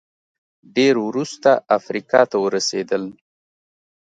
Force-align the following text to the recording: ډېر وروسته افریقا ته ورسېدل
ډېر 0.75 0.95
وروسته 1.07 1.49
افریقا 1.77 2.21
ته 2.31 2.37
ورسېدل 2.45 3.03